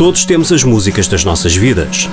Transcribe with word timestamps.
Todos 0.00 0.24
temos 0.24 0.50
as 0.50 0.64
músicas 0.64 1.06
das 1.06 1.26
nossas 1.26 1.54
vidas. 1.54 2.08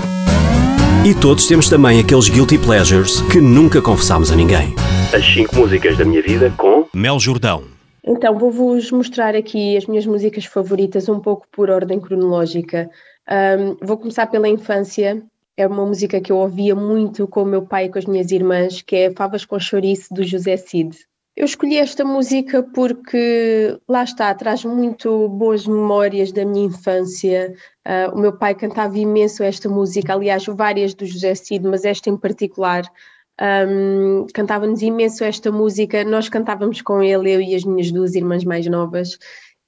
E 1.10 1.16
todos 1.16 1.48
temos 1.48 1.70
também 1.70 2.02
aqueles 2.02 2.28
guilty 2.28 2.58
pleasures 2.58 3.22
que 3.32 3.40
nunca 3.40 3.82
confessámos 3.82 4.30
a 4.30 4.36
ninguém. 4.36 4.76
As 5.16 5.26
5 5.26 5.56
músicas 5.56 5.98
da 5.98 6.04
minha 6.04 6.22
vida 6.22 6.54
com 6.58 6.86
Mel 6.94 7.18
Jordão. 7.18 7.64
Então, 8.04 8.38
vou-vos 8.38 8.92
mostrar 8.92 9.38
aqui 9.38 9.78
as 9.78 9.86
minhas 9.86 10.06
músicas 10.06 10.44
favoritas, 10.44 11.08
um 11.08 11.22
pouco 11.22 11.48
por 11.50 11.70
ordem 11.70 11.98
cronológica. 11.98 12.90
Um, 13.26 13.78
vou 13.82 13.98
começar 13.98 14.28
pela 14.28 14.50
infância. 14.50 15.24
É 15.56 15.66
uma 15.66 15.86
música 15.86 16.20
que 16.20 16.30
eu 16.30 16.40
ouvia 16.40 16.76
muito 16.76 17.26
com 17.26 17.44
o 17.44 17.46
meu 17.46 17.62
pai 17.62 17.86
e 17.86 17.90
com 17.90 18.00
as 18.00 18.06
minhas 18.06 18.32
irmãs, 18.34 18.82
que 18.82 18.98
é 18.98 19.12
Favas 19.12 19.46
com 19.46 19.58
Chouriço, 19.58 20.14
do 20.14 20.26
José 20.26 20.58
Cid. 20.58 21.07
Eu 21.38 21.46
escolhi 21.46 21.78
esta 21.78 22.04
música 22.04 22.64
porque, 22.74 23.78
lá 23.88 24.04
está, 24.04 24.34
traz 24.34 24.66
muito 24.66 25.30
boas 25.30 25.68
memórias 25.68 26.32
da 26.32 26.44
minha 26.44 26.66
infância. 26.66 27.54
Uh, 27.88 28.16
o 28.16 28.20
meu 28.20 28.34
pai 28.34 28.56
cantava 28.56 28.98
imenso 28.98 29.44
esta 29.44 29.70
música, 29.70 30.14
aliás, 30.14 30.44
várias 30.48 30.96
do 30.96 31.06
José 31.06 31.36
Cid, 31.36 31.64
mas 31.68 31.86
esta 31.86 32.10
em 32.10 32.18
particular. 32.18 32.92
Um, 33.40 34.26
cantava-nos 34.34 34.82
imenso 34.82 35.24
esta 35.24 35.52
música, 35.52 36.04
nós 36.04 36.28
cantávamos 36.28 36.82
com 36.82 37.04
ele, 37.04 37.32
eu 37.32 37.40
e 37.40 37.54
as 37.54 37.64
minhas 37.64 37.92
duas 37.92 38.16
irmãs 38.16 38.44
mais 38.44 38.66
novas. 38.66 39.20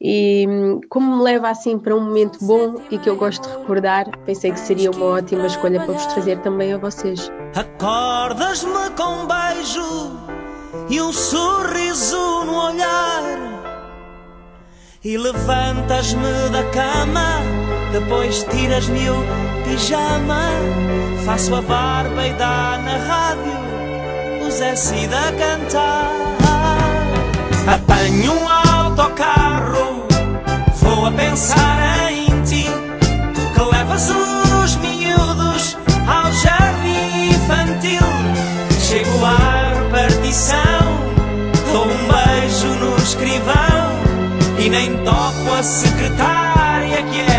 E 0.02 0.48
como 0.90 1.18
me 1.18 1.24
leva 1.24 1.52
assim 1.52 1.78
para 1.78 1.96
um 1.96 2.02
momento 2.02 2.44
bom 2.44 2.82
e 2.90 2.98
que 2.98 3.08
eu 3.08 3.16
gosto 3.16 3.48
de 3.48 3.56
recordar, 3.60 4.10
pensei 4.26 4.52
que 4.52 4.60
seria 4.60 4.90
uma 4.90 5.06
ótima 5.06 5.46
escolha 5.46 5.80
para 5.86 5.94
vos 5.94 6.06
trazer 6.08 6.40
também 6.40 6.74
a 6.74 6.80
vocês. 6.80 7.30
Acordas-me 7.54 8.90
com 8.98 9.04
um 9.04 9.28
beijo 9.28 10.19
e 10.90 11.02
um 11.02 11.14
sorriso 11.14 12.44
no 12.46 12.68
olhar. 12.68 13.24
E 15.04 15.18
levantas-me 15.18 16.50
da 16.52 16.64
cama, 16.72 17.40
depois 17.92 18.44
tiras-me 18.50 19.10
o 19.10 19.24
pijama. 19.64 20.50
Faço 21.26 21.56
a 21.56 21.62
barba 21.62 22.26
e 22.26 22.34
dá 22.34 22.80
na 22.84 22.98
rádio 22.98 23.70
o 24.46 24.52
Zé 24.52 24.74
a 24.74 25.32
cantar. 25.32 26.12
Apanho 27.68 28.34
um 28.34 28.50
autocarro, 28.50 30.08
vou 30.82 31.06
a 31.06 31.12
pensar 31.12 32.12
em 32.12 32.42
ti, 32.42 32.66
que 33.54 33.62
levas 33.62 34.10
os 34.10 34.49
nem 44.70 44.96
toco 44.98 45.52
a 45.58 45.64
secretária 45.64 47.02
que 47.04 47.20
é 47.22 47.39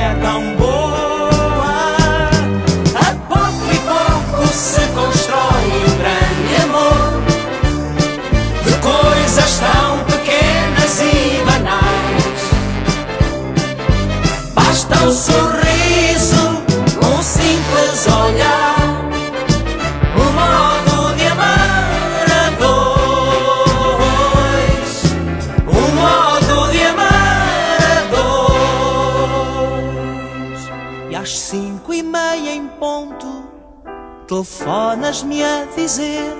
telefonas-me 34.30 35.42
a 35.42 35.66
dizer. 35.76 36.32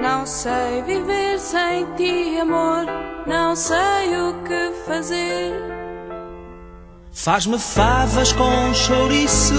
Não 0.00 0.24
sei 0.24 0.82
viver 0.86 1.38
sem 1.38 1.84
ti, 1.96 2.38
amor. 2.40 2.86
Não 3.26 3.54
sei 3.54 4.16
o 4.16 4.32
que 4.42 4.72
fazer. 4.86 5.52
Faz-me 7.12 7.58
favas 7.58 8.32
com 8.32 8.72
chouriço, 8.72 9.54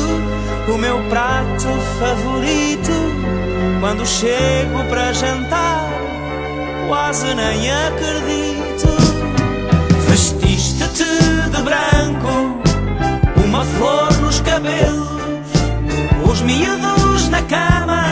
o 0.74 0.78
meu 0.80 0.98
prato 1.08 1.68
favorito. 2.00 2.92
Quando 3.80 4.04
chego 4.08 4.84
para 4.90 5.14
jantar, 5.14 5.88
quase 6.88 7.32
nem 7.36 7.72
acredito. 7.72 8.88
Vestiste-te 10.10 11.04
de 11.04 11.62
branco, 11.62 12.60
uma 13.46 13.64
flor 13.64 14.12
nos 14.20 14.42
cabelos, 14.42 15.08
os 16.28 16.42
miúdos 16.42 17.05
na 17.32 17.42
cama 17.42 18.05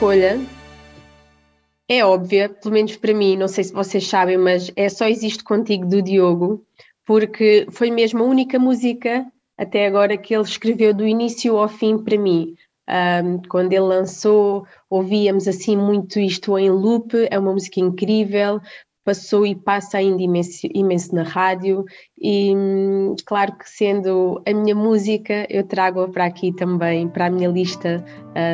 escolha 0.00 0.40
é 1.86 2.02
óbvia, 2.02 2.48
pelo 2.48 2.72
menos 2.72 2.96
para 2.96 3.12
mim, 3.12 3.36
não 3.36 3.46
sei 3.46 3.64
se 3.64 3.72
vocês 3.72 4.06
sabem, 4.06 4.38
mas 4.38 4.72
é 4.74 4.88
Só 4.88 5.06
Existe 5.06 5.44
Contigo 5.44 5.84
do 5.84 6.00
Diogo, 6.00 6.64
porque 7.04 7.66
foi 7.70 7.90
mesmo 7.90 8.24
a 8.24 8.26
única 8.26 8.58
música 8.58 9.26
até 9.58 9.86
agora 9.86 10.16
que 10.16 10.34
ele 10.34 10.44
escreveu 10.44 10.94
do 10.94 11.06
início 11.06 11.54
ao 11.58 11.68
fim 11.68 11.98
para 11.98 12.16
mim. 12.16 12.54
Ahm, 12.88 13.42
quando 13.46 13.74
ele 13.74 13.82
lançou, 13.82 14.66
ouvíamos 14.88 15.46
assim 15.46 15.76
muito 15.76 16.18
isto 16.18 16.56
em 16.56 16.70
loop, 16.70 17.12
é 17.30 17.38
uma 17.38 17.52
música 17.52 17.78
incrível, 17.78 18.58
passou 19.04 19.46
e 19.46 19.54
passa 19.54 19.98
ainda 19.98 20.22
imenso, 20.22 20.66
imenso 20.74 21.14
na 21.14 21.22
rádio, 21.22 21.84
e 22.20 22.54
hum, 22.54 23.14
claro 23.24 23.52
que 23.56 23.68
sendo 23.68 24.42
a 24.46 24.52
minha 24.52 24.74
música, 24.74 25.46
eu 25.48 25.64
trago-a 25.64 26.08
para 26.08 26.26
aqui 26.26 26.52
também, 26.52 27.08
para 27.08 27.26
a 27.26 27.30
minha 27.30 27.48
lista, 27.48 28.04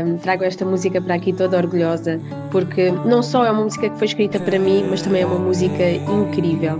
hum, 0.07 0.17
trago 0.19 0.45
esta 0.45 0.65
música 0.65 1.01
para 1.01 1.15
aqui 1.15 1.33
toda 1.33 1.57
orgulhosa, 1.57 2.21
porque 2.51 2.91
não 2.91 3.23
só 3.23 3.45
é 3.45 3.51
uma 3.51 3.65
música 3.65 3.89
que 3.91 3.97
foi 3.99 4.07
escrita 4.07 4.39
para 4.39 4.59
mim, 4.59 4.87
mas 4.89 5.03
também 5.03 5.23
é 5.23 5.27
uma 5.27 5.39
música 5.39 5.91
incrível. 5.91 6.79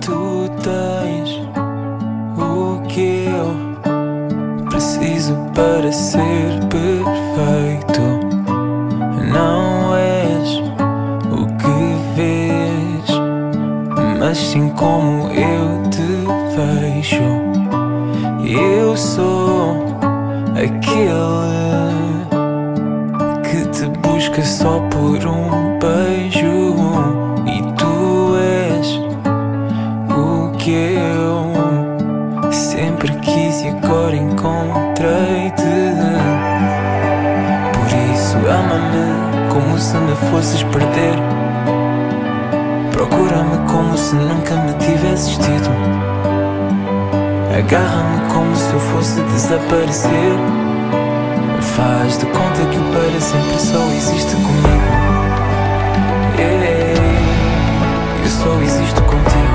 Tu 0.00 0.48
tens 0.62 1.38
o 2.36 2.82
que 2.88 3.26
eu 3.26 4.64
preciso 4.68 5.34
para 5.54 5.90
ser 5.92 6.58
perfeito. 6.68 8.00
Não 9.32 9.77
mas 14.38 14.46
sim 14.50 14.68
como 14.70 15.28
eu 15.32 15.82
te 15.90 16.06
vejo. 16.54 17.22
Eu 18.46 18.96
sou 18.96 19.84
aquele 20.54 21.08
que 23.42 23.68
te 23.68 23.88
busca 23.98 24.42
só 24.42 24.78
por 24.90 25.26
um 25.26 25.78
beijo. 25.78 26.76
E 27.46 27.62
tu 27.72 28.36
és 28.38 29.00
o 30.10 30.52
que 30.56 30.96
eu 30.96 32.52
sempre 32.52 33.10
quis 33.18 33.62
e 33.62 33.68
agora 33.68 34.14
encontrei-te. 34.14 35.62
Por 37.72 38.14
isso 38.14 38.36
ama-me 38.36 39.52
como 39.52 39.76
se 39.78 39.96
me 39.96 40.14
fosses 40.30 40.62
perder. 40.62 41.47
Se 44.08 44.14
nunca 44.14 44.54
me 44.54 44.72
tivesses 44.72 45.36
tido. 45.36 45.70
Agarra-me 47.58 48.32
como 48.32 48.56
se 48.56 48.72
eu 48.72 48.80
fosse 48.80 49.20
desaparecer. 49.20 50.32
Faz 51.76 52.16
de 52.16 52.24
conta 52.24 52.64
que 52.70 52.78
o 52.78 52.84
para 52.90 53.20
sempre 53.20 53.58
só 53.58 53.84
existe 53.94 54.34
comigo. 54.34 54.90
Yeah, 56.38 57.02
eu 58.24 58.30
só 58.30 58.58
existo 58.62 59.02
contigo. 59.02 59.47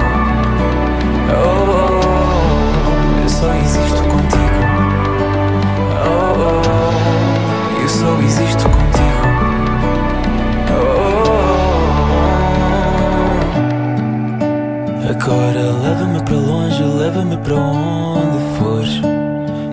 Agora 15.24 15.72
leva-me 15.82 16.22
para 16.22 16.36
longe, 16.36 16.84
leva-me 16.84 17.38
para 17.38 17.56
onde 17.56 18.58
fores. 18.58 19.02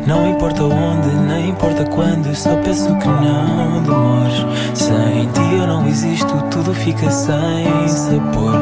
Não 0.07 0.31
importa 0.31 0.63
onde, 0.63 1.09
nem 1.27 1.51
importa 1.51 1.85
quando, 1.87 2.33
só 2.37 2.55
peço 2.57 2.95
que 2.99 3.09
não 3.09 3.83
demores. 3.83 4.47
Sem 4.75 5.27
ti 5.33 5.55
eu 5.57 5.67
não 5.67 5.87
existo, 5.89 6.33
tudo 6.53 6.73
fica 6.73 7.11
sem 7.11 7.89
sabor. 7.89 8.55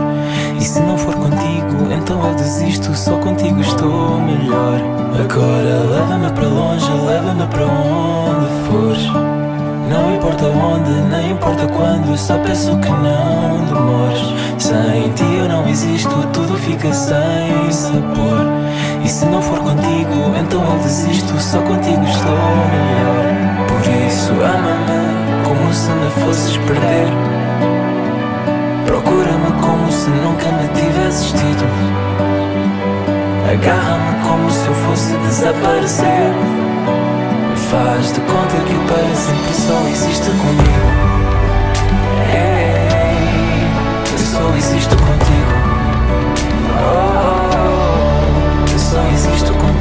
E 0.58 0.64
se 0.64 0.80
não 0.80 0.96
for 0.96 1.14
contigo, 1.14 1.92
então 1.92 2.26
eu 2.26 2.34
desisto, 2.34 2.94
só 2.94 3.18
contigo 3.18 3.60
estou 3.60 4.20
melhor. 4.20 4.80
Agora 5.20 5.80
leva-me 5.90 6.32
para 6.32 6.48
longe, 6.48 6.90
leva-me 7.06 7.46
para 7.48 7.66
onde 7.66 8.46
fores. 8.66 9.37
Não 9.88 10.14
importa 10.14 10.44
onde, 10.44 10.90
nem 11.08 11.30
importa 11.30 11.66
quando, 11.68 12.16
só 12.18 12.36
peço 12.38 12.76
que 12.78 12.90
não 12.90 13.64
demores. 13.64 14.20
Sem 14.58 15.10
ti 15.14 15.24
eu 15.38 15.48
não 15.48 15.66
existo, 15.66 16.14
tudo 16.32 16.54
fica 16.58 16.92
sem 16.92 17.72
sabor. 17.72 18.44
E 19.02 19.08
se 19.08 19.24
não 19.24 19.40
for 19.40 19.58
contigo, 19.60 20.14
então 20.38 20.62
eu 20.62 20.78
desisto, 20.80 21.40
só 21.40 21.58
contigo 21.62 22.04
estou 22.04 22.32
melhor. 22.70 23.66
Por 23.66 23.80
isso 24.06 24.32
ama-me 24.32 25.44
como 25.44 25.72
se 25.72 25.90
me 25.90 26.10
fosses 26.22 26.56
perder. 26.58 27.08
Procura-me 28.84 29.52
como 29.62 29.90
se 29.90 30.10
nunca 30.10 30.50
me 30.52 30.68
tivesses 30.68 31.30
tido. 31.32 31.64
Agarra-me 33.50 34.28
como 34.28 34.50
se 34.50 34.66
eu 34.66 34.74
fosse 34.74 35.16
desaparecer. 35.16 36.67
Faz 37.70 38.12
de 38.12 38.20
conta 38.20 38.56
que 38.66 38.72
o 38.72 38.80
para 38.86 39.14
sempre 39.14 39.52
só 39.52 39.86
existe 39.88 40.30
comigo. 40.30 40.88
Ei, 42.32 43.68
eu 44.10 44.18
só 44.18 44.56
existo 44.56 44.96
contigo. 44.96 45.52
Oh, 46.80 48.72
eu 48.72 48.78
só 48.78 49.02
existo 49.12 49.52
contigo. 49.52 49.77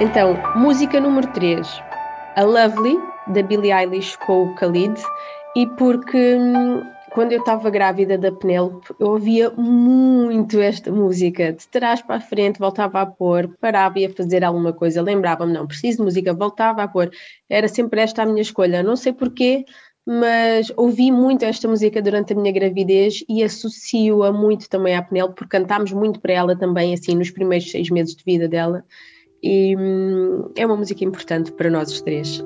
Então, 0.00 0.34
música 0.56 0.98
número 0.98 1.30
3, 1.34 1.68
A 2.34 2.42
Lovely, 2.42 2.98
da 3.26 3.42
Billie 3.42 3.70
Eilish 3.70 4.16
com 4.16 4.44
o 4.44 4.54
Khalid, 4.54 4.98
e 5.54 5.66
porque 5.66 6.36
hum, 6.36 6.82
quando 7.10 7.32
eu 7.32 7.40
estava 7.40 7.68
grávida 7.68 8.16
da 8.16 8.32
Penélope, 8.32 8.94
eu 8.98 9.08
ouvia 9.08 9.50
muito 9.50 10.58
esta 10.58 10.90
música, 10.90 11.52
de 11.52 11.68
trás 11.68 12.00
para 12.00 12.16
a 12.16 12.20
frente, 12.20 12.58
voltava 12.58 13.02
a 13.02 13.04
pôr, 13.04 13.54
parava 13.60 13.98
e 13.98 14.02
ia 14.04 14.10
fazer 14.10 14.42
alguma 14.42 14.72
coisa, 14.72 15.02
lembrava-me, 15.02 15.52
não, 15.52 15.66
preciso 15.66 15.98
de 15.98 16.04
música, 16.04 16.32
voltava 16.32 16.82
a 16.82 16.88
pôr, 16.88 17.10
era 17.46 17.68
sempre 17.68 18.00
esta 18.00 18.22
a 18.22 18.26
minha 18.26 18.40
escolha, 18.40 18.82
não 18.82 18.96
sei 18.96 19.12
porquê, 19.12 19.66
mas 20.06 20.72
ouvi 20.78 21.12
muito 21.12 21.44
esta 21.44 21.68
música 21.68 22.00
durante 22.00 22.32
a 22.32 22.36
minha 22.36 22.52
gravidez 22.54 23.22
e 23.28 23.42
associo-a 23.44 24.32
muito 24.32 24.66
também 24.66 24.96
à 24.96 25.02
Penélope, 25.02 25.34
porque 25.34 25.58
cantámos 25.58 25.92
muito 25.92 26.20
para 26.20 26.32
ela 26.32 26.56
também, 26.56 26.94
assim, 26.94 27.14
nos 27.14 27.30
primeiros 27.30 27.70
seis 27.70 27.90
meses 27.90 28.16
de 28.16 28.24
vida 28.24 28.48
dela, 28.48 28.82
e 29.42 29.76
hum, 29.76 30.50
é 30.56 30.64
uma 30.66 30.76
música 30.76 31.04
importante 31.04 31.52
para 31.52 31.70
nós 31.70 31.90
os 31.90 32.00
três. 32.00 32.44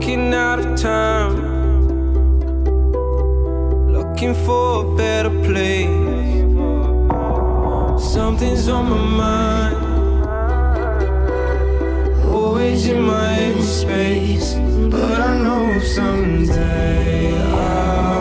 Walking 0.00 0.32
out 0.32 0.60
of 0.60 0.80
time. 0.80 1.36
looking 3.92 4.32
for 4.46 4.84
a 4.84 4.96
better 4.96 5.30
place. 5.42 5.88
Something's 8.14 8.68
on 8.68 8.90
my 8.90 9.04
mind, 9.22 9.76
always 12.24 12.86
in 12.86 13.02
my 13.02 13.52
space. 13.60 14.54
But 14.94 15.20
I 15.20 15.36
know 15.42 15.80
someday 15.80 17.36
I'll 17.42 18.17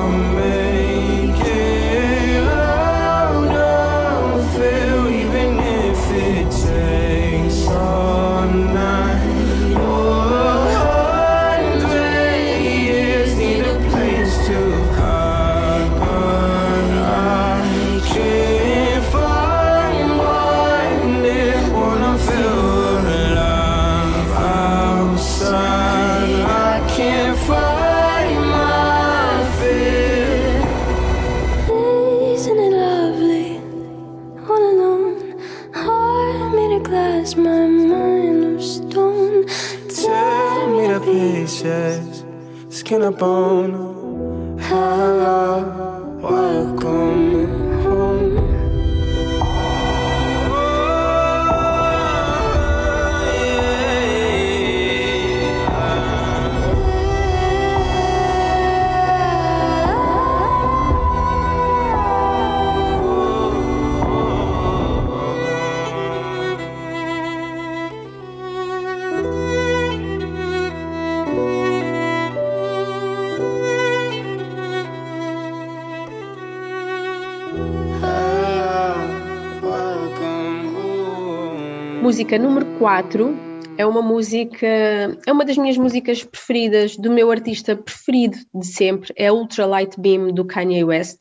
Música 82.17 82.39
número 82.39 82.65
4 82.79 83.37
é 83.77 83.85
uma 83.85 84.01
música, 84.01 84.65
é 84.65 85.31
uma 85.31 85.45
das 85.45 85.55
minhas 85.55 85.77
músicas 85.77 86.23
preferidas, 86.23 86.97
do 86.97 87.11
meu 87.11 87.29
artista 87.29 87.75
preferido 87.75 88.39
de 88.55 88.65
sempre, 88.65 89.13
é 89.15 89.31
Ultralight 89.31 90.01
Beam 90.01 90.33
do 90.33 90.43
Kanye 90.43 90.83
West. 90.83 91.19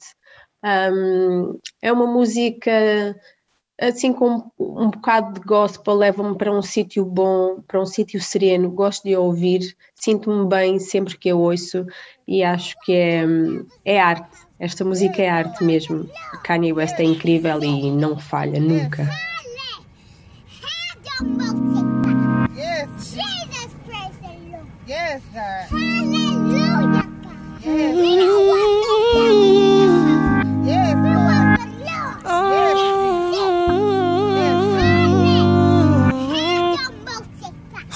Um, 0.65 1.59
é 1.83 1.93
uma 1.93 2.07
música 2.07 3.15
assim 3.79 4.11
com 4.11 4.51
um 4.59 4.89
bocado 4.89 5.39
de 5.39 5.47
gospel, 5.47 5.93
leva-me 5.97 6.35
para 6.35 6.51
um 6.51 6.63
sítio 6.63 7.05
bom, 7.05 7.61
para 7.69 7.79
um 7.79 7.85
sítio 7.85 8.19
sereno, 8.19 8.71
gosto 8.71 9.07
de 9.07 9.15
ouvir, 9.15 9.77
sinto-me 9.95 10.49
bem 10.49 10.79
sempre 10.79 11.19
que 11.19 11.29
eu 11.29 11.39
ouço 11.39 11.85
e 12.27 12.43
acho 12.43 12.75
que 12.87 12.95
é, 12.95 13.23
é 13.85 14.01
arte. 14.01 14.47
Esta 14.59 14.83
música 14.83 15.21
é 15.21 15.29
arte 15.29 15.63
mesmo. 15.63 16.09
Kanye 16.43 16.73
West 16.73 16.99
é 16.99 17.05
incrível 17.05 17.63
e 17.63 17.91
não 17.91 18.19
falha 18.19 18.59
nunca. 18.59 19.07
Yes. 22.55 22.89
Jesus 23.15 23.71
praise 23.87 24.17
the 24.21 24.29
Lord. 24.51 24.67
Yes, 24.87 25.23
God. 25.33 25.65
Hallelujah, 25.71 26.93
God. 26.93 27.09
Yes. 27.65 27.97
We 27.97 28.17
don't 28.17 28.47
want 28.49 28.71
no 28.83 28.95
Yes, 30.67 30.95
we 30.97 31.13
want 31.17 31.49
the 31.59 31.67
Lord. 31.85 32.17
Yes. 32.29 32.77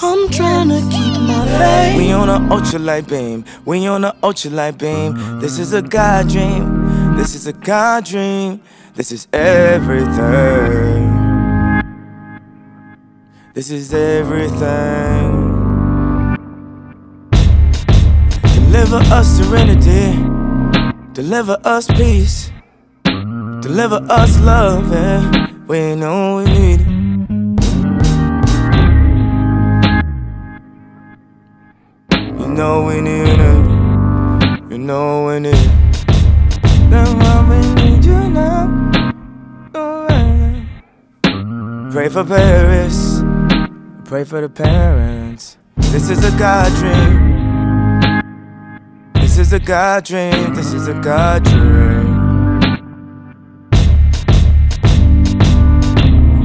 I'm 0.03 0.29
trying 0.29 0.69
to 0.69 0.81
keep 0.89 1.21
my 1.21 1.45
faith. 1.59 1.97
We 1.97 2.11
on 2.11 2.27
a 2.27 2.39
ultralight 2.49 3.07
beam. 3.07 3.45
We 3.65 3.85
on 3.85 4.03
a 4.03 4.13
ultralight 4.23 4.79
beam. 4.79 5.39
This 5.39 5.59
is 5.59 5.73
a 5.73 5.83
God 5.83 6.27
dream. 6.27 7.15
This 7.15 7.35
is 7.35 7.45
a 7.45 7.53
God 7.53 8.05
dream. 8.05 8.61
This 8.95 9.11
is 9.11 9.27
everything. 9.31 11.20
This 13.53 13.69
is 13.69 13.93
everything. 13.93 15.59
Deliver 18.55 19.01
us 19.11 19.27
serenity. 19.27 20.15
Deliver 21.11 21.57
us 21.65 21.85
peace. 21.87 22.49
Deliver 23.03 23.99
us 24.09 24.39
love. 24.39 24.89
Yeah. 24.89 25.47
We 25.67 25.95
know 25.95 26.37
we 26.37 26.45
need 26.45 26.79
it. 26.79 26.87
You 32.39 32.47
know 32.47 32.85
we 32.85 33.01
need 33.01 33.37
it. 33.37 34.71
You 34.71 34.77
know 34.77 35.25
we 35.27 35.39
need 35.41 35.55
it. 35.55 35.71
We 37.49 37.59
need 37.75 38.05
you 38.05 38.29
now. 38.29 38.69
Pray 41.91 42.07
for 42.07 42.23
Paris. 42.23 43.20
Pray 44.11 44.25
for 44.25 44.41
the 44.41 44.49
parents. 44.49 45.55
This 45.77 46.09
is 46.09 46.21
a 46.25 46.37
God 46.37 46.69
dream. 46.75 48.21
This 49.13 49.37
is 49.37 49.53
a 49.53 49.59
God 49.59 50.03
dream. 50.03 50.53
This 50.53 50.73
is 50.73 50.89
a 50.89 50.93
God 50.95 51.45
dream. 51.45 52.19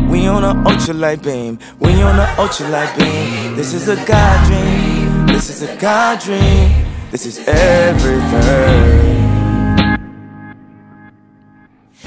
We 0.08 0.28
on 0.28 0.44
an 0.44 0.62
ultralight 0.62 1.25
beam. 1.25 1.58
We 1.80 2.00
on 2.02 2.20
an 2.20 2.28
ultralight 2.37 2.96
beam. 2.96 3.56
This 3.56 3.75
is 3.75 3.88
a 3.88 3.96
God 4.06 4.46
dream. 4.46 5.26
This 5.26 5.50
is 5.50 5.62
a 5.68 5.76
God 5.76 6.20
dream. 6.20 6.70
This 7.11 7.26
is 7.26 7.40
everything. 7.49 8.37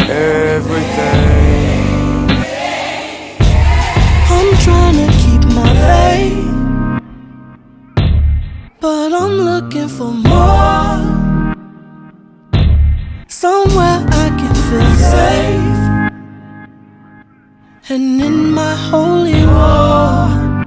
Everything. 0.07 1.28
And 17.91 18.21
in 18.21 18.51
my 18.51 18.75
holy 18.75 19.43
war, 19.47 20.61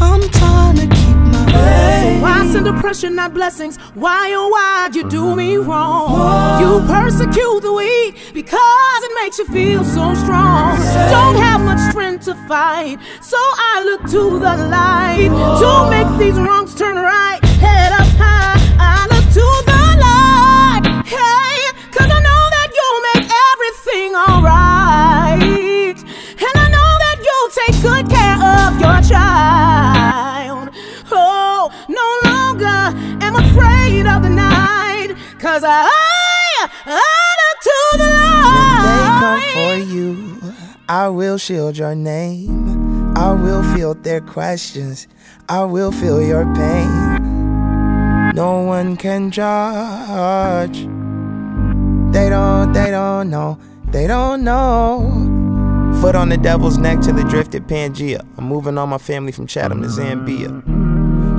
I'm 0.00 0.22
trying 0.30 0.76
to 0.76 0.86
keep 0.86 1.16
my 1.28 1.44
faith. 1.52 2.22
Why 2.22 2.48
send 2.50 2.66
oppression, 2.66 3.14
not 3.16 3.34
blessings? 3.34 3.76
Why, 3.92 4.32
oh, 4.34 4.48
why'd 4.48 4.96
you 4.96 5.06
do 5.10 5.36
me 5.36 5.56
wrong? 5.56 6.58
You 6.62 6.80
persecute 6.86 7.60
the 7.60 7.70
weak 7.70 8.32
because 8.32 9.04
it 9.04 9.12
makes 9.22 9.38
you 9.38 9.44
feel 9.48 9.84
so 9.84 10.14
strong. 10.14 10.78
Don't 11.10 11.36
have 11.36 11.60
much 11.60 11.80
strength 11.90 12.24
to 12.24 12.34
fight, 12.48 12.96
so 13.20 13.36
I 13.36 13.82
look 13.84 14.10
to 14.10 14.38
the 14.38 14.56
light 14.72 15.28
to 15.60 15.90
make 15.90 16.18
these 16.18 16.40
wrongs 16.40 16.74
turn 16.74 16.96
right. 16.96 17.44
Head 17.60 17.92
up 17.92 18.08
high, 18.16 18.56
I 18.78 19.06
look 19.12 19.24
to 19.34 19.64
the 19.66 19.71
cause 35.52 35.64
I, 35.66 35.84
look 36.86 37.56
to 37.62 37.78
the 37.98 38.08
light. 38.08 38.80
When 38.86 38.88
they 38.88 39.08
come 39.20 39.42
for 39.52 39.74
you, 39.92 40.54
I 40.88 41.08
will 41.08 41.36
shield 41.36 41.76
your 41.76 41.94
name. 41.94 43.14
I 43.16 43.32
will 43.32 43.62
field 43.74 44.02
their 44.02 44.22
questions. 44.22 45.06
I 45.50 45.64
will 45.64 45.92
feel 45.92 46.22
your 46.22 46.44
pain. 46.54 48.32
No 48.34 48.62
one 48.62 48.96
can 48.96 49.30
judge. 49.30 50.78
They 52.14 52.30
don't, 52.30 52.72
they 52.72 52.90
don't 52.90 53.28
know, 53.28 53.58
they 53.88 54.06
don't 54.06 54.44
know. 54.44 55.28
Foot 56.00 56.14
on 56.14 56.30
the 56.30 56.38
devil's 56.38 56.78
neck 56.78 57.02
till 57.02 57.18
it 57.18 57.28
drifted 57.28 57.66
Pangea. 57.66 58.26
I'm 58.38 58.44
moving 58.44 58.78
all 58.78 58.86
my 58.86 58.96
family 58.96 59.32
from 59.32 59.46
Chatham 59.46 59.82
to 59.82 59.88
Zambia. 59.88 60.71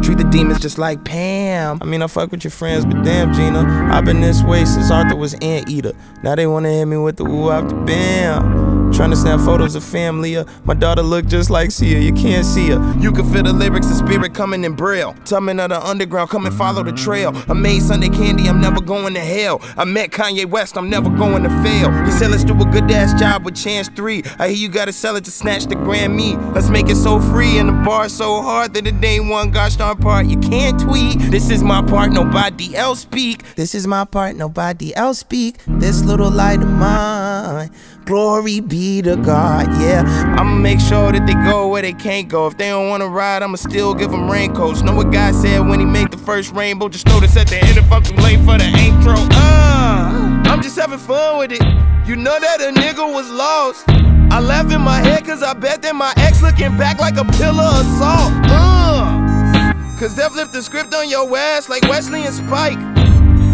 Treat 0.03 0.17
the 0.17 0.25
demons 0.25 0.59
just 0.59 0.77
like 0.77 1.03
Pam. 1.05 1.79
I 1.81 1.85
mean, 1.85 2.01
I 2.01 2.07
fuck 2.07 2.31
with 2.31 2.43
your 2.43 2.51
friends, 2.51 2.85
but 2.85 3.03
damn, 3.03 3.33
Gina. 3.33 3.89
I've 3.91 4.03
been 4.03 4.19
this 4.19 4.43
way 4.43 4.65
since 4.65 4.91
Arthur 4.91 5.15
was 5.15 5.33
Anteater. 5.35 5.93
Now 6.23 6.35
they 6.35 6.45
wanna 6.45 6.69
hit 6.69 6.85
me 6.85 6.97
with 6.97 7.15
the 7.15 7.23
woo 7.23 7.49
the 7.69 7.73
bam. 7.85 8.72
Trying 8.93 9.09
to 9.09 9.15
snap 9.15 9.39
photos 9.39 9.73
of 9.73 9.83
family. 9.83 10.37
My 10.65 10.75
daughter 10.75 11.01
look 11.01 11.25
just 11.25 11.49
like 11.49 11.71
Sia. 11.71 11.97
You 11.97 12.13
can't 12.13 12.45
see 12.45 12.69
her. 12.69 12.93
You 12.99 13.11
can 13.11 13.25
feel 13.33 13.41
the 13.41 13.51
lyrics, 13.51 13.87
the 13.87 13.95
spirit 13.95 14.35
coming 14.35 14.63
in 14.63 14.75
braille. 14.75 15.15
Tumming 15.25 15.59
of 15.59 15.69
the 15.69 15.83
underground, 15.83 16.29
come 16.29 16.45
and 16.45 16.55
follow 16.55 16.83
the 16.83 16.91
trail. 16.91 17.33
I 17.49 17.53
made 17.53 17.81
Sunday 17.81 18.09
candy, 18.09 18.47
I'm 18.47 18.61
never 18.61 18.79
going 18.79 19.15
to 19.15 19.19
hell. 19.19 19.61
I 19.77 19.85
met 19.85 20.11
Kanye 20.11 20.45
West, 20.45 20.77
I'm 20.77 20.91
never 20.91 21.09
going 21.09 21.41
to 21.41 21.49
fail. 21.63 21.91
He 22.05 22.11
said, 22.11 22.29
let's 22.29 22.43
do 22.43 22.53
a 22.53 22.65
good 22.65 22.89
ass 22.91 23.19
job 23.19 23.45
with 23.45 23.55
Chance 23.55 23.89
3. 23.89 24.23
I 24.37 24.49
hear 24.49 24.57
you 24.57 24.69
gotta 24.69 24.93
sell 24.93 25.15
it 25.15 25.25
to 25.25 25.31
snatch 25.31 25.65
the 25.65 25.75
Grammy. 25.75 26.53
Let's 26.53 26.69
make 26.69 26.87
it 26.87 26.95
so 26.95 27.19
free 27.19 27.57
and 27.57 27.69
the 27.69 27.73
bar 27.73 28.09
so 28.09 28.43
hard 28.43 28.75
that 28.75 28.85
it 28.85 29.03
ain't 29.03 29.27
one 29.27 29.49
gosh 29.49 29.75
darn 29.75 29.97
part. 29.97 30.27
You 30.27 30.37
can't 30.37 30.79
tweet. 30.79 31.17
This 31.31 31.49
is 31.49 31.63
my 31.63 31.81
part, 31.81 32.11
nobody 32.11 32.75
else 32.75 32.99
speak. 32.99 33.43
This 33.55 33.73
is 33.73 33.87
my 33.87 34.05
part, 34.05 34.35
nobody 34.35 34.93
else 34.95 35.19
speak. 35.19 35.57
This 35.65 36.03
little 36.03 36.29
light 36.29 36.61
of 36.61 36.69
mine. 36.69 37.71
Glory 38.05 38.59
be 38.59 38.82
to 38.83 39.15
God, 39.15 39.67
yeah. 39.81 40.03
I'ma 40.37 40.55
make 40.55 40.79
sure 40.79 41.11
that 41.11 41.25
they 41.25 41.33
go 41.49 41.67
where 41.69 41.81
they 41.81 41.93
can't 41.93 42.27
go. 42.27 42.47
If 42.47 42.57
they 42.57 42.69
don't 42.69 42.89
wanna 42.89 43.07
ride, 43.07 43.41
I'ma 43.41 43.55
still 43.55 43.93
give 43.93 44.11
them 44.11 44.29
raincoats. 44.29 44.81
Know 44.81 44.95
what 44.95 45.11
God 45.11 45.33
said 45.35 45.59
when 45.59 45.79
he 45.79 45.85
made 45.85 46.11
the 46.11 46.17
first 46.17 46.53
rainbow? 46.53 46.89
Just 46.89 47.07
notice 47.07 47.35
at 47.37 47.47
the 47.47 47.57
end 47.63 47.77
if 47.77 47.91
I'm 47.91 48.03
late 48.17 48.39
for 48.39 48.57
the 48.57 48.65
intro. 48.65 49.15
Uh, 49.15 50.43
I'm 50.45 50.61
just 50.61 50.77
having 50.77 50.99
fun 50.99 51.37
with 51.39 51.51
it. 51.53 51.61
You 52.07 52.15
know 52.15 52.37
that 52.39 52.59
a 52.61 52.71
nigga 52.77 53.05
was 53.13 53.29
lost. 53.29 53.85
I 54.31 54.39
laugh 54.39 54.71
in 54.71 54.81
my 54.81 54.99
head 54.99 55.25
cause 55.25 55.43
I 55.43 55.53
bet 55.53 55.81
that 55.83 55.95
my 55.95 56.13
ex 56.17 56.41
looking 56.41 56.77
back 56.77 56.99
like 56.99 57.17
a 57.17 57.25
pillar 57.37 57.63
of 57.63 57.85
salt. 57.97 58.33
Uh. 58.51 59.73
Cause 59.97 60.15
they've 60.15 60.31
flipped 60.31 60.51
the 60.51 60.61
script 60.61 60.93
on 60.93 61.07
your 61.07 61.25
ass 61.37 61.69
like 61.69 61.83
Wesley 61.83 62.25
and 62.25 62.35
Spike. 62.35 62.79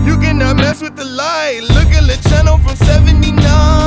You 0.08 0.18
cannot 0.18 0.56
mess 0.56 0.82
with 0.82 0.96
the 0.96 1.06
light. 1.06 1.62
Look 1.62 1.90
at 1.94 2.08
the 2.08 2.18
channel 2.30 2.58
from 2.58 2.76
79. 2.76 3.79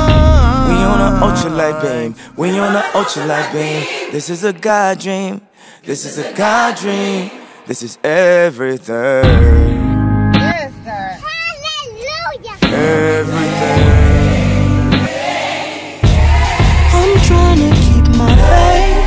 On 0.83 0.99
an 0.99 1.13
ultralight 1.21 1.81
beam. 1.81 2.15
We 2.35 2.59
on 2.59 2.75
an 2.75 2.83
ultralight 2.91 3.51
beam. 3.53 4.11
This 4.11 4.29
is 4.29 4.43
a 4.43 4.51
God 4.51 4.99
dream. 4.99 5.41
This 5.83 6.05
is 6.05 6.17
a 6.17 6.33
God 6.33 6.75
dream. 6.77 7.31
This 7.65 7.81
is 7.81 7.97
everything. 8.03 9.23
Hallelujah. 11.23 12.57
Everything. 12.63 13.83
I'm 16.99 17.13
trying 17.27 17.59
to 17.63 17.71
keep 17.85 18.07
my 18.17 18.35
faith. 18.49 19.03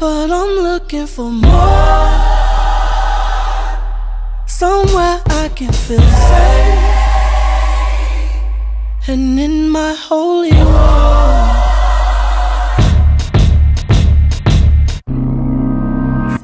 But 0.00 0.30
I'm 0.30 0.52
looking 0.62 1.06
for 1.06 1.30
more. 1.30 2.08
Somewhere 4.46 5.22
I 5.26 5.48
can 5.54 5.72
feel 5.72 6.00
safe. 6.00 6.87
And 9.10 9.40
in 9.40 9.70
my 9.70 9.94
holy 9.94 10.52
war. 10.52 11.48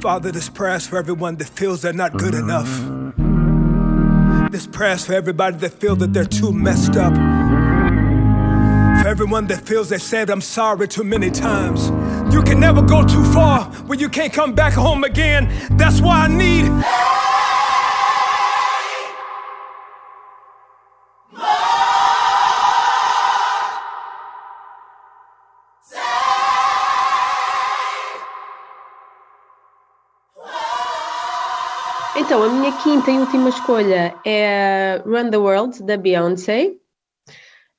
Father, 0.00 0.32
this 0.32 0.48
prayer's 0.48 0.86
for 0.86 0.96
everyone 0.96 1.36
that 1.36 1.48
feels 1.48 1.82
they're 1.82 1.92
not 1.92 2.16
good 2.16 2.34
enough. 2.34 2.70
This 4.50 4.66
prayer's 4.66 5.04
for 5.04 5.12
everybody 5.12 5.58
that 5.58 5.74
feels 5.74 5.98
that 5.98 6.14
they're 6.14 6.24
too 6.24 6.54
messed 6.54 6.96
up. 6.96 7.12
For 9.02 9.08
everyone 9.08 9.46
that 9.48 9.60
feels 9.66 9.90
they 9.90 9.98
said 9.98 10.30
I'm 10.30 10.40
sorry 10.40 10.88
too 10.88 11.04
many 11.04 11.30
times. 11.30 11.90
You 12.32 12.42
can 12.42 12.60
never 12.60 12.80
go 12.80 13.04
too 13.04 13.24
far 13.34 13.64
when 13.88 13.98
you 13.98 14.08
can't 14.08 14.32
come 14.32 14.54
back 14.54 14.72
home 14.72 15.04
again. 15.04 15.52
That's 15.72 16.00
why 16.00 16.20
I 16.24 16.28
need. 16.28 16.64
Então, 32.34 32.50
a 32.50 32.52
minha 32.52 32.72
quinta 32.82 33.12
e 33.12 33.18
última 33.20 33.48
escolha 33.48 34.12
é 34.26 35.00
Run 35.06 35.30
the 35.30 35.36
World, 35.36 35.80
da 35.84 35.96
Beyoncé. 35.96 36.72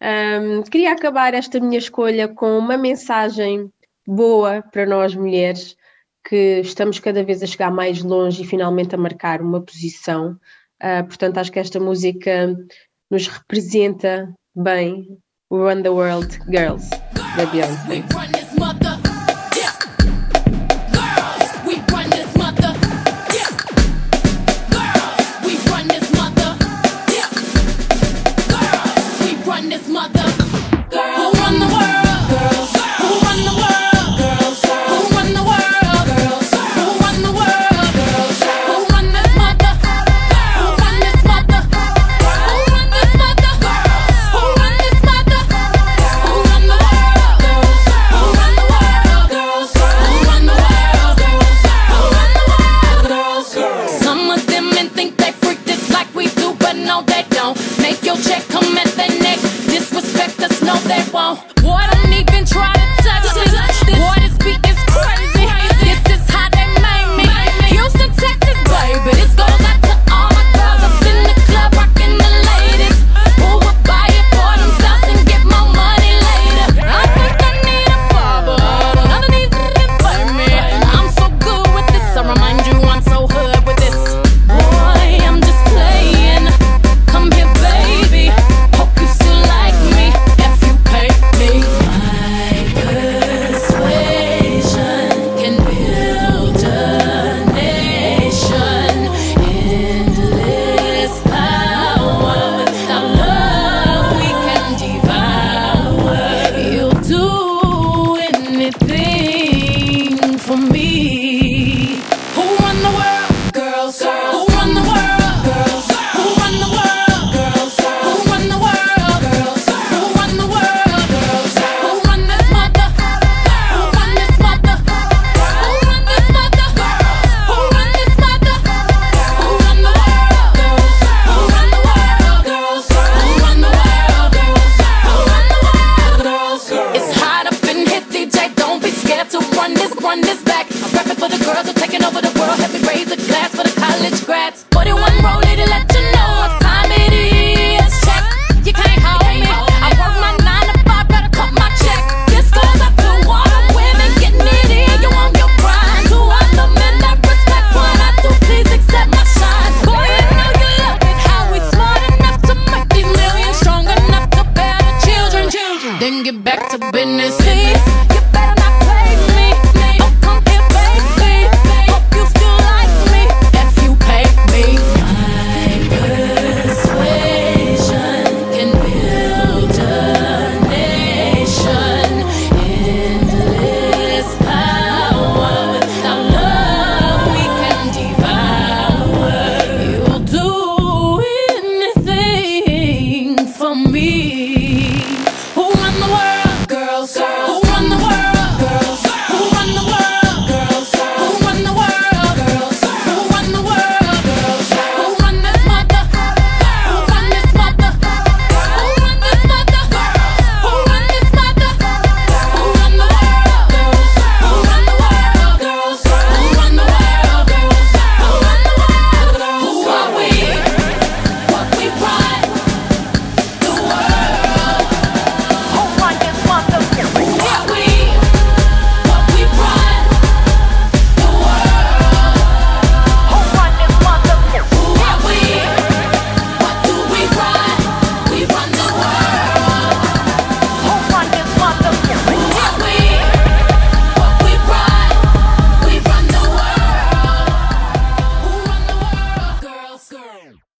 Um, 0.01 0.63
queria 0.63 0.93
acabar 0.93 1.33
esta 1.33 1.59
minha 1.59 1.77
escolha 1.77 2.29
com 2.29 2.57
uma 2.57 2.77
mensagem 2.77 3.69
boa 4.07 4.63
para 4.71 4.85
nós 4.85 5.13
mulheres, 5.13 5.75
que 6.25 6.61
estamos 6.61 6.99
cada 6.99 7.21
vez 7.21 7.43
a 7.43 7.45
chegar 7.45 7.69
mais 7.69 8.01
longe 8.01 8.43
e 8.43 8.47
finalmente 8.47 8.95
a 8.95 8.97
marcar 8.97 9.41
uma 9.41 9.59
posição. 9.59 10.39
Uh, 10.81 11.05
portanto, 11.05 11.37
acho 11.37 11.51
que 11.51 11.59
esta 11.59 11.77
música 11.77 12.55
nos 13.11 13.27
representa 13.27 14.33
bem 14.55 15.19
Run 15.51 15.81
the 15.81 15.89
World 15.89 16.39
Girls, 16.49 16.89
da 17.35 17.45
Beyoncé. 17.47 18.44